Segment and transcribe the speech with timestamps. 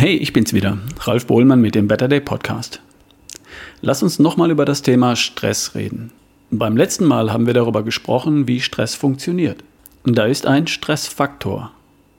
[0.00, 2.80] Hey, ich bin's wieder, Ralf Bohlmann mit dem Better Day Podcast.
[3.80, 6.12] Lass uns nochmal über das Thema Stress reden.
[6.52, 9.64] Beim letzten Mal haben wir darüber gesprochen, wie Stress funktioniert.
[10.04, 11.72] Und da ist ein Stressfaktor.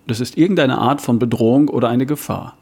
[0.07, 2.57] Das ist irgendeine Art von Bedrohung oder eine Gefahr.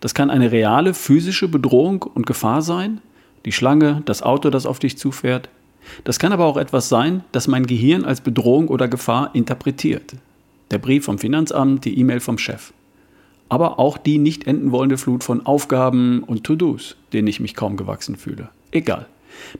[0.00, 3.00] Das kann eine reale physische Bedrohung und Gefahr sein,
[3.44, 5.48] die Schlange, das Auto, das auf dich zufährt.
[6.02, 10.16] Das kann aber auch etwas sein, das mein Gehirn als Bedrohung oder Gefahr interpretiert.
[10.72, 12.72] Der Brief vom Finanzamt, die E-Mail vom Chef
[13.50, 17.76] aber auch die nicht enden wollende Flut von Aufgaben und To-Dos, denen ich mich kaum
[17.76, 18.48] gewachsen fühle.
[18.70, 19.06] Egal.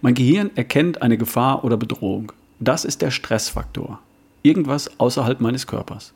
[0.01, 2.33] Mein Gehirn erkennt eine Gefahr oder Bedrohung.
[2.61, 4.01] Das ist der Stressfaktor.
[4.43, 6.15] Irgendwas außerhalb meines Körpers.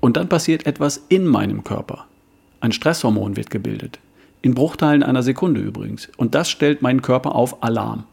[0.00, 2.06] Und dann passiert etwas in meinem Körper.
[2.60, 3.98] Ein Stresshormon wird gebildet.
[4.42, 6.08] In Bruchteilen einer Sekunde übrigens.
[6.16, 8.04] Und das stellt meinen Körper auf Alarm.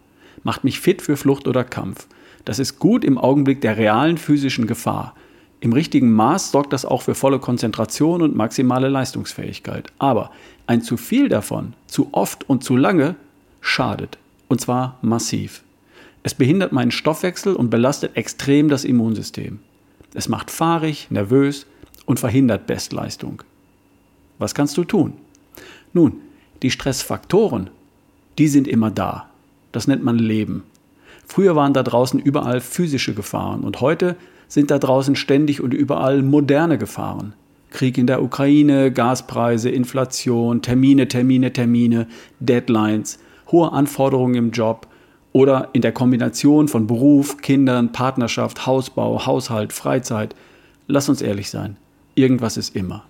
[0.44, 2.08] Macht mich fit für Flucht oder Kampf.
[2.46, 5.14] Das ist gut im Augenblick der realen physischen Gefahr.
[5.60, 9.92] Im richtigen Maß sorgt das auch für volle Konzentration und maximale Leistungsfähigkeit.
[9.98, 10.32] Aber
[10.68, 13.16] ein zu viel davon, zu oft und zu lange,
[13.62, 14.18] schadet.
[14.48, 15.64] Und zwar massiv.
[16.24, 19.60] Es behindert meinen Stoffwechsel und belastet extrem das Immunsystem.
[20.14, 21.66] Es macht fahrig, nervös
[22.06, 23.44] und verhindert Bestleistung.
[24.38, 25.14] Was kannst du tun?
[25.94, 26.22] Nun,
[26.62, 27.70] die Stressfaktoren,
[28.38, 29.30] die sind immer da.
[29.72, 30.64] Das nennt man Leben.
[31.26, 34.16] Früher waren da draußen überall physische Gefahren und heute
[34.48, 37.34] sind da draußen ständig und überall moderne Gefahren.
[37.70, 42.08] Krieg in der Ukraine, Gaspreise, Inflation, Termine, Termine, Termine,
[42.40, 43.20] Deadlines,
[43.52, 44.88] hohe Anforderungen im Job
[45.34, 50.34] oder in der Kombination von Beruf, Kindern, Partnerschaft, Hausbau, Haushalt, Freizeit.
[50.88, 51.78] Lass uns ehrlich sein,
[52.16, 53.04] irgendwas ist immer.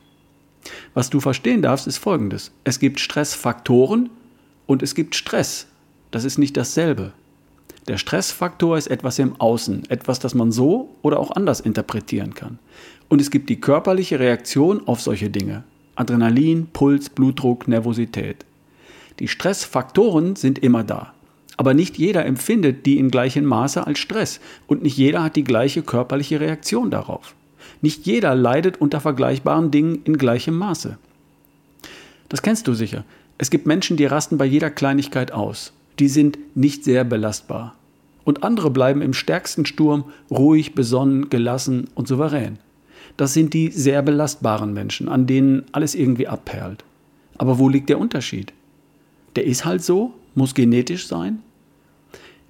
[0.94, 2.51] Was du verstehen darfst, ist Folgendes.
[2.63, 4.09] Es gibt Stressfaktoren
[4.66, 5.67] und es gibt Stress.
[6.11, 7.13] Das ist nicht dasselbe.
[7.88, 12.59] Der Stressfaktor ist etwas im Außen, etwas, das man so oder auch anders interpretieren kann.
[13.07, 15.63] Und es gibt die körperliche Reaktion auf solche Dinge.
[15.95, 18.45] Adrenalin, Puls, Blutdruck, Nervosität.
[19.19, 21.13] Die Stressfaktoren sind immer da.
[21.56, 25.45] Aber nicht jeder empfindet die in gleichem Maße als Stress und nicht jeder hat die
[25.45, 27.35] gleiche körperliche Reaktion darauf.
[27.81, 30.97] Nicht jeder leidet unter vergleichbaren Dingen in gleichem Maße.
[32.29, 33.06] Das kennst du sicher.
[33.38, 37.75] Es gibt Menschen, die rasten bei jeder Kleinigkeit aus die sind nicht sehr belastbar.
[38.24, 42.59] Und andere bleiben im stärksten Sturm ruhig, besonnen, gelassen und souverän.
[43.16, 46.84] Das sind die sehr belastbaren Menschen, an denen alles irgendwie abperlt.
[47.38, 48.53] Aber wo liegt der Unterschied?
[49.36, 51.40] Der ist halt so, muss genetisch sein?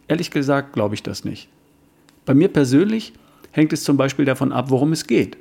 [0.07, 1.47] Ehrlich gesagt glaube ich das nicht.
[2.25, 3.13] Bei mir persönlich
[3.51, 5.37] hängt es zum Beispiel davon ab, worum es geht.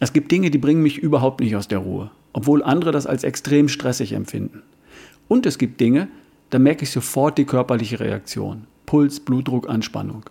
[0.00, 3.24] Es gibt Dinge, die bringen mich überhaupt nicht aus der Ruhe, obwohl andere das als
[3.24, 4.62] extrem stressig empfinden.
[5.26, 6.08] Und es gibt Dinge,
[6.50, 8.66] da merke ich sofort die körperliche Reaktion.
[8.86, 10.24] Puls, Blutdruck, Anspannung.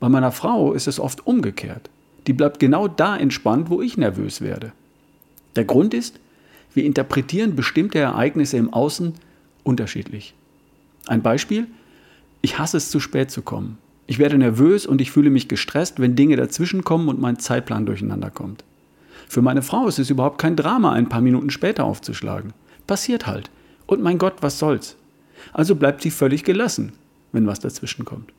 [0.00, 1.90] Bei meiner Frau ist es oft umgekehrt.
[2.26, 4.72] Die bleibt genau da entspannt, wo ich nervös werde.
[5.56, 6.18] Der Grund ist,
[6.72, 9.14] wir interpretieren bestimmte Ereignisse im Außen
[9.62, 10.34] unterschiedlich.
[11.06, 11.68] Ein Beispiel,
[12.42, 13.78] ich hasse es zu spät zu kommen.
[14.06, 18.30] Ich werde nervös und ich fühle mich gestresst, wenn Dinge dazwischenkommen und mein Zeitplan durcheinander
[18.30, 18.64] kommt.
[19.28, 22.52] Für meine Frau ist es überhaupt kein Drama, ein paar Minuten später aufzuschlagen.
[22.86, 23.50] Passiert halt.
[23.86, 24.96] Und mein Gott, was soll's?
[25.52, 26.92] Also bleibt sie völlig gelassen,
[27.32, 28.32] wenn was dazwischen kommt.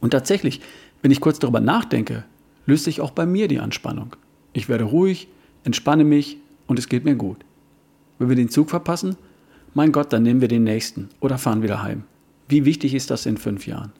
[0.00, 0.60] Und tatsächlich,
[1.02, 2.24] wenn ich kurz darüber nachdenke,
[2.66, 4.16] löst sich auch bei mir die Anspannung.
[4.52, 5.28] Ich werde ruhig,
[5.64, 7.38] entspanne mich und es geht mir gut.
[8.18, 9.16] Wenn wir den Zug verpassen,
[9.74, 12.04] mein Gott, dann nehmen wir den nächsten oder fahren wieder heim.
[12.48, 13.92] Wie wichtig ist das in fünf Jahren?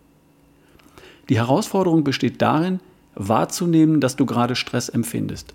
[1.28, 2.81] Die Herausforderung besteht darin,
[3.15, 5.55] wahrzunehmen, dass du gerade Stress empfindest.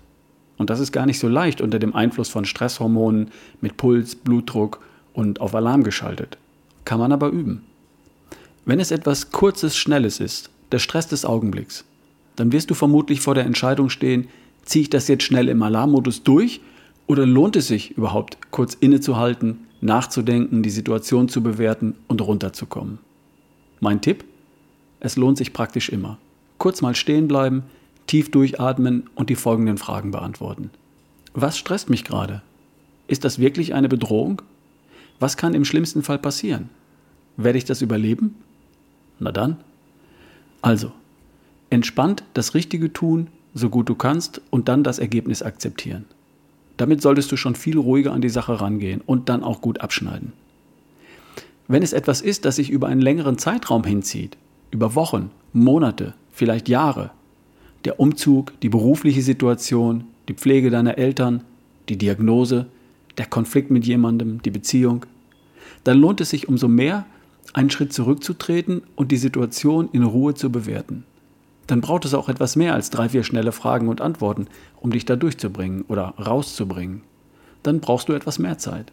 [0.58, 3.30] Und das ist gar nicht so leicht unter dem Einfluss von Stresshormonen
[3.60, 4.80] mit Puls, Blutdruck
[5.12, 6.38] und auf Alarm geschaltet
[6.84, 7.64] kann man aber üben.
[8.64, 11.84] Wenn es etwas Kurzes, Schnelles ist, der Stress des Augenblicks,
[12.36, 14.28] dann wirst du vermutlich vor der Entscheidung stehen,
[14.64, 16.60] ziehe ich das jetzt schnell im Alarmmodus durch
[17.06, 22.98] oder lohnt es sich überhaupt, kurz innezuhalten, nachzudenken, die Situation zu bewerten und runterzukommen?
[23.80, 24.24] Mein Tipp?
[25.00, 26.18] Es lohnt sich praktisch immer.
[26.58, 27.64] Kurz mal stehen bleiben,
[28.06, 30.70] tief durchatmen und die folgenden Fragen beantworten.
[31.34, 32.42] Was stresst mich gerade?
[33.08, 34.42] Ist das wirklich eine Bedrohung?
[35.22, 36.68] Was kann im schlimmsten Fall passieren?
[37.36, 38.34] Werde ich das überleben?
[39.20, 39.58] Na dann.
[40.62, 40.90] Also,
[41.70, 46.06] entspannt das Richtige tun, so gut du kannst, und dann das Ergebnis akzeptieren.
[46.76, 50.32] Damit solltest du schon viel ruhiger an die Sache rangehen und dann auch gut abschneiden.
[51.68, 54.36] Wenn es etwas ist, das sich über einen längeren Zeitraum hinzieht,
[54.72, 57.12] über Wochen, Monate, vielleicht Jahre,
[57.84, 61.44] der Umzug, die berufliche Situation, die Pflege deiner Eltern,
[61.88, 62.66] die Diagnose,
[63.18, 65.06] der Konflikt mit jemandem, die Beziehung,
[65.84, 67.06] dann lohnt es sich umso mehr,
[67.52, 71.04] einen Schritt zurückzutreten und die Situation in Ruhe zu bewerten.
[71.66, 74.46] Dann braucht es auch etwas mehr als drei, vier schnelle Fragen und Antworten,
[74.80, 77.02] um dich da durchzubringen oder rauszubringen.
[77.62, 78.90] dann brauchst du etwas mehr Zeit.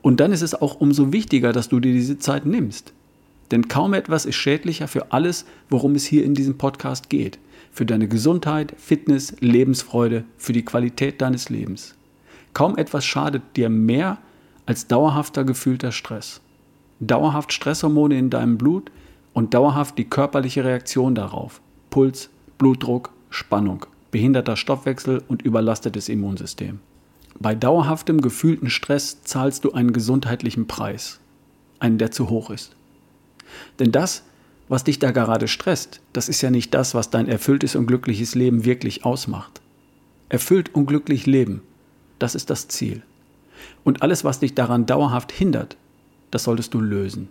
[0.00, 2.94] Und dann ist es auch umso wichtiger, dass du dir diese Zeit nimmst.
[3.50, 7.38] Denn kaum etwas ist schädlicher für alles, worum es hier in diesem Podcast geht.
[7.70, 11.94] Für deine Gesundheit, Fitness, Lebensfreude, für die Qualität deines Lebens.
[12.54, 14.18] Kaum etwas schadet dir mehr
[14.64, 16.40] als dauerhafter gefühlter Stress.
[17.00, 18.90] Dauerhaft Stresshormone in deinem Blut
[19.32, 21.60] und dauerhaft die körperliche Reaktion darauf.
[21.90, 26.78] Puls, Blutdruck, Spannung, behinderter Stoffwechsel und überlastetes Immunsystem.
[27.40, 31.18] Bei dauerhaftem gefühlten Stress zahlst du einen gesundheitlichen Preis,
[31.80, 32.76] einen, der zu hoch ist.
[33.80, 34.22] Denn das,
[34.68, 38.36] was dich da gerade stresst, das ist ja nicht das, was dein erfülltes und glückliches
[38.36, 39.60] Leben wirklich ausmacht.
[40.28, 41.62] Erfüllt und glücklich leben,
[42.24, 43.02] das ist das Ziel.
[43.84, 45.76] Und alles, was dich daran dauerhaft hindert,
[46.30, 47.28] das solltest du lösen.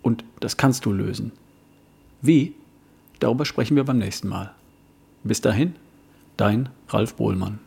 [0.00, 1.32] Und das kannst du lösen.
[2.22, 2.54] Wie?
[3.20, 4.54] Darüber sprechen wir beim nächsten Mal.
[5.22, 5.76] Bis dahin,
[6.38, 7.58] dein Ralf Bohlmann.